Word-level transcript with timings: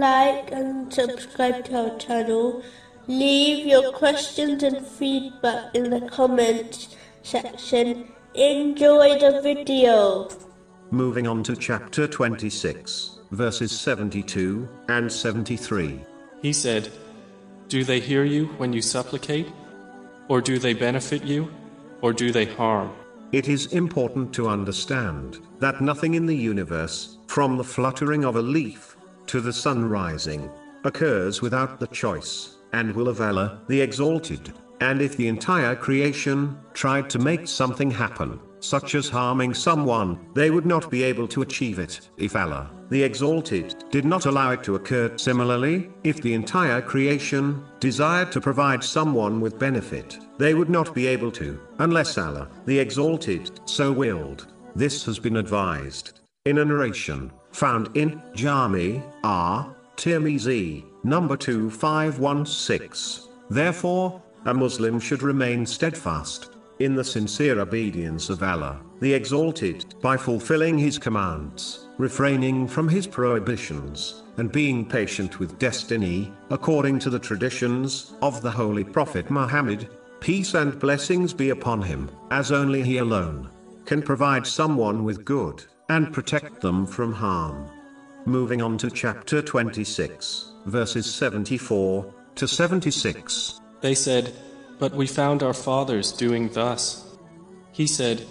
like 0.00 0.50
and 0.52 0.92
subscribe 0.92 1.64
to 1.66 1.90
our 1.90 1.98
channel. 1.98 2.62
Leave 3.06 3.66
your 3.66 3.92
questions 3.92 4.62
and 4.62 4.86
feedback 4.86 5.74
in 5.74 5.90
the 5.90 6.00
comments 6.08 6.96
section. 7.22 8.12
Enjoy 8.34 9.18
the 9.18 9.40
video. 9.42 10.28
Moving 10.90 11.26
on 11.26 11.42
to 11.44 11.56
chapter 11.56 12.06
26, 12.06 13.20
verses 13.30 13.78
72 13.78 14.68
and 14.88 15.10
73. 15.10 16.00
He 16.42 16.52
said, 16.52 16.88
Do 17.68 17.84
they 17.84 18.00
hear 18.00 18.24
you 18.24 18.46
when 18.58 18.72
you 18.72 18.82
supplicate? 18.82 19.48
Or 20.28 20.40
do 20.40 20.58
they 20.58 20.74
benefit 20.74 21.24
you? 21.24 21.50
Or 22.02 22.12
do 22.12 22.32
they 22.32 22.46
harm? 22.46 22.92
It 23.32 23.48
is 23.48 23.66
important 23.72 24.32
to 24.34 24.48
understand 24.48 25.38
that 25.60 25.80
nothing 25.80 26.14
in 26.14 26.26
the 26.26 26.36
universe, 26.36 27.18
from 27.26 27.56
the 27.56 27.64
fluttering 27.64 28.24
of 28.24 28.36
a 28.36 28.42
leaf 28.42 28.96
to 29.30 29.40
the 29.40 29.52
sun 29.52 29.88
rising, 29.88 30.50
occurs 30.82 31.40
without 31.40 31.78
the 31.78 31.86
choice 31.86 32.56
and 32.72 32.92
will 32.96 33.06
of 33.06 33.20
Allah, 33.20 33.60
the 33.68 33.80
Exalted. 33.80 34.52
And 34.80 35.00
if 35.00 35.16
the 35.16 35.28
entire 35.28 35.76
creation 35.76 36.58
tried 36.74 37.08
to 37.10 37.20
make 37.20 37.46
something 37.46 37.92
happen, 37.92 38.40
such 38.58 38.96
as 38.96 39.08
harming 39.08 39.54
someone, 39.54 40.18
they 40.34 40.50
would 40.50 40.66
not 40.66 40.90
be 40.90 41.04
able 41.04 41.28
to 41.28 41.42
achieve 41.42 41.78
it, 41.78 42.10
if 42.16 42.34
Allah, 42.34 42.72
the 42.88 43.04
Exalted, 43.04 43.84
did 43.92 44.04
not 44.04 44.26
allow 44.26 44.50
it 44.50 44.64
to 44.64 44.74
occur. 44.74 45.16
Similarly, 45.16 45.90
if 46.02 46.20
the 46.20 46.34
entire 46.34 46.82
creation 46.82 47.64
desired 47.78 48.32
to 48.32 48.40
provide 48.40 48.82
someone 48.82 49.40
with 49.40 49.60
benefit, 49.60 50.18
they 50.38 50.54
would 50.54 50.70
not 50.70 50.92
be 50.92 51.06
able 51.06 51.30
to, 51.32 51.60
unless 51.78 52.18
Allah, 52.18 52.48
the 52.66 52.80
Exalted, 52.80 53.60
so 53.64 53.92
willed. 53.92 54.48
This 54.74 55.04
has 55.04 55.20
been 55.20 55.36
advised 55.36 56.18
in 56.46 56.58
a 56.58 56.64
narration 56.64 57.30
found 57.52 57.96
in 57.96 58.22
Jami 58.34 59.02
R. 59.24 59.74
Tirmizi, 59.96 60.84
number 61.04 61.36
2516. 61.36 63.28
Therefore, 63.50 64.22
a 64.46 64.54
Muslim 64.54 64.98
should 65.00 65.22
remain 65.22 65.66
steadfast 65.66 66.56
in 66.78 66.94
the 66.94 67.04
sincere 67.04 67.60
obedience 67.60 68.30
of 68.30 68.42
Allah, 68.42 68.80
the 69.00 69.12
Exalted, 69.12 69.94
by 70.00 70.16
fulfilling 70.16 70.78
His 70.78 70.98
commands, 70.98 71.88
refraining 71.98 72.66
from 72.66 72.88
His 72.88 73.06
prohibitions, 73.06 74.22
and 74.38 74.50
being 74.50 74.88
patient 74.88 75.38
with 75.38 75.58
destiny, 75.58 76.32
according 76.48 76.98
to 77.00 77.10
the 77.10 77.18
traditions 77.18 78.14
of 78.22 78.40
the 78.40 78.50
Holy 78.50 78.84
Prophet 78.84 79.30
Muhammad, 79.30 79.90
peace 80.20 80.54
and 80.54 80.78
blessings 80.78 81.34
be 81.34 81.50
upon 81.50 81.82
him, 81.82 82.10
as 82.30 82.52
only 82.52 82.82
he 82.82 82.96
alone 82.98 83.50
can 83.84 84.00
provide 84.00 84.46
someone 84.46 85.02
with 85.02 85.24
good, 85.24 85.64
and 85.90 86.12
protect 86.12 86.60
them 86.60 86.86
from 86.86 87.12
harm. 87.12 87.68
Moving 88.24 88.62
on 88.62 88.78
to 88.78 88.90
chapter 88.90 89.42
26, 89.42 90.52
verses 90.66 91.12
74 91.12 92.14
to 92.36 92.46
76. 92.46 93.60
They 93.80 93.96
said, 93.96 94.32
But 94.78 94.94
we 94.94 95.08
found 95.08 95.42
our 95.42 95.52
fathers 95.52 96.12
doing 96.12 96.48
thus. 96.50 97.16
He 97.72 97.88
said, 97.88 98.24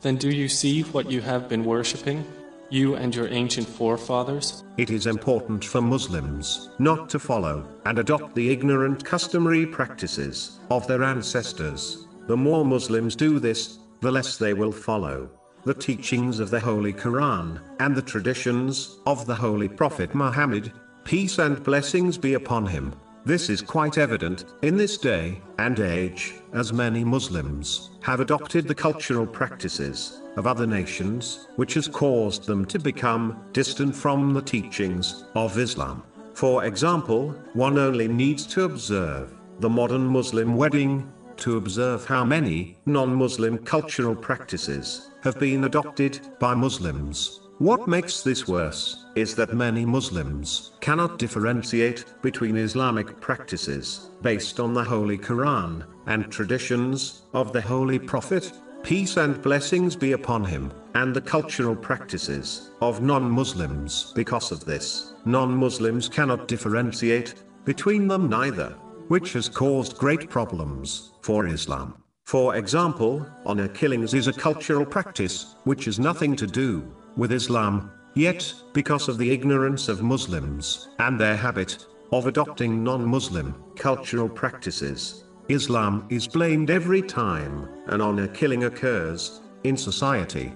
Then 0.00 0.14
do 0.14 0.30
you 0.30 0.48
see 0.48 0.82
what 0.82 1.10
you 1.10 1.20
have 1.22 1.48
been 1.48 1.64
worshipping, 1.64 2.24
you 2.70 2.94
and 2.94 3.12
your 3.12 3.26
ancient 3.32 3.66
forefathers? 3.66 4.62
It 4.76 4.90
is 4.90 5.08
important 5.08 5.64
for 5.64 5.82
Muslims 5.82 6.70
not 6.78 7.08
to 7.10 7.18
follow 7.18 7.66
and 7.84 7.98
adopt 7.98 8.36
the 8.36 8.50
ignorant 8.50 9.04
customary 9.04 9.66
practices 9.66 10.60
of 10.70 10.86
their 10.86 11.02
ancestors. 11.02 12.06
The 12.28 12.36
more 12.36 12.64
Muslims 12.64 13.16
do 13.16 13.40
this, 13.40 13.78
the 14.02 14.12
less 14.12 14.36
they 14.36 14.54
will 14.54 14.72
follow 14.72 15.30
the 15.66 15.74
teachings 15.74 16.38
of 16.38 16.48
the 16.48 16.60
Holy 16.60 16.92
Quran 16.92 17.60
and 17.80 17.96
the 17.96 18.00
traditions 18.00 19.00
of 19.04 19.26
the 19.26 19.34
Holy 19.34 19.68
Prophet 19.68 20.14
Muhammad, 20.14 20.72
peace 21.02 21.38
and 21.40 21.60
blessings 21.64 22.16
be 22.16 22.34
upon 22.34 22.64
him. 22.64 22.94
This 23.24 23.50
is 23.50 23.62
quite 23.62 23.98
evident 23.98 24.44
in 24.62 24.76
this 24.76 24.96
day 24.96 25.42
and 25.58 25.80
age, 25.80 26.34
as 26.52 26.72
many 26.72 27.02
Muslims 27.02 27.90
have 28.00 28.20
adopted 28.20 28.68
the 28.68 28.76
cultural 28.76 29.26
practices 29.26 30.22
of 30.36 30.46
other 30.46 30.68
nations, 30.68 31.48
which 31.56 31.74
has 31.74 31.88
caused 31.88 32.46
them 32.46 32.64
to 32.66 32.78
become 32.78 33.36
distant 33.52 33.92
from 33.92 34.34
the 34.34 34.42
teachings 34.42 35.24
of 35.34 35.58
Islam. 35.58 36.04
For 36.34 36.64
example, 36.64 37.30
one 37.54 37.76
only 37.76 38.06
needs 38.06 38.46
to 38.54 38.66
observe 38.66 39.34
the 39.58 39.68
modern 39.68 40.06
Muslim 40.06 40.54
wedding 40.54 41.12
to 41.38 41.56
observe 41.56 42.04
how 42.04 42.24
many 42.24 42.76
non-Muslim 42.86 43.58
cultural 43.58 44.14
practices 44.14 45.10
have 45.22 45.38
been 45.38 45.64
adopted 45.64 46.20
by 46.38 46.54
Muslims. 46.54 47.40
What 47.58 47.88
makes 47.88 48.22
this 48.22 48.46
worse 48.46 49.06
is 49.14 49.34
that 49.36 49.54
many 49.54 49.86
Muslims 49.86 50.72
cannot 50.80 51.18
differentiate 51.18 52.04
between 52.20 52.56
Islamic 52.56 53.18
practices 53.20 54.10
based 54.20 54.60
on 54.60 54.74
the 54.74 54.84
Holy 54.84 55.16
Quran 55.16 55.86
and 56.06 56.30
traditions 56.30 57.22
of 57.32 57.52
the 57.52 57.62
Holy 57.62 57.98
Prophet, 57.98 58.52
peace 58.82 59.16
and 59.16 59.40
blessings 59.40 59.96
be 59.96 60.12
upon 60.12 60.44
him, 60.44 60.70
and 60.94 61.16
the 61.16 61.20
cultural 61.20 61.74
practices 61.74 62.70
of 62.82 63.00
non-Muslims. 63.00 64.12
Because 64.14 64.52
of 64.52 64.64
this, 64.64 65.14
non-Muslims 65.24 66.10
cannot 66.10 66.48
differentiate 66.48 67.34
between 67.64 68.06
them 68.06 68.28
neither, 68.28 68.76
which 69.08 69.32
has 69.32 69.48
caused 69.48 69.98
great 69.98 70.28
problems 70.28 71.12
for 71.22 71.46
Islam. 71.46 72.02
For 72.24 72.56
example, 72.56 73.24
honor 73.44 73.68
killings 73.68 74.14
is 74.14 74.26
a 74.26 74.32
cultural 74.32 74.84
practice, 74.84 75.56
which 75.64 75.84
has 75.84 75.98
nothing 75.98 76.34
to 76.36 76.46
do 76.46 76.84
with 77.16 77.32
Islam, 77.32 77.90
yet, 78.14 78.52
because 78.72 79.08
of 79.08 79.18
the 79.18 79.30
ignorance 79.30 79.88
of 79.88 80.02
Muslims, 80.02 80.88
and 80.98 81.20
their 81.20 81.36
habit 81.36 81.86
of 82.12 82.26
adopting 82.26 82.82
non-Muslim 82.82 83.54
cultural 83.76 84.28
practices, 84.28 85.24
Islam 85.48 86.04
is 86.10 86.26
blamed 86.26 86.70
every 86.70 87.02
time 87.02 87.68
an 87.86 88.00
honor 88.00 88.26
killing 88.28 88.64
occurs 88.64 89.40
in 89.62 89.76
society. 89.76 90.52